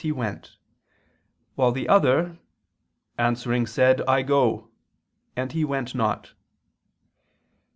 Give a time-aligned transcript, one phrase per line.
[0.01, 0.57] he went,"
[1.53, 2.39] while the other
[3.19, 4.71] "answering said: I go...
[5.35, 6.33] and he went not."